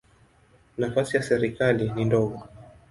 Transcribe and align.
Nafasi 0.77 1.15
ya 1.17 1.23
serikali 1.23 1.89
ni 1.91 2.05
ndogo. 2.05 2.47